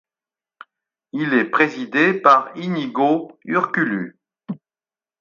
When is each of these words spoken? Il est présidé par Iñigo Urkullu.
Il 1.11 1.35
est 1.35 1.45
présidé 1.45 2.15
par 2.15 2.57
Iñigo 2.57 3.37
Urkullu. 3.45 4.17